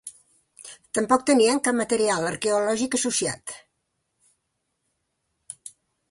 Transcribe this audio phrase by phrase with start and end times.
[0.97, 3.53] Tampoc tenien cap material arqueològic associat.